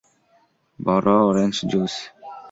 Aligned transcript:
বড় 0.79 1.11
orange 1.27 1.55
juice. 1.71 1.93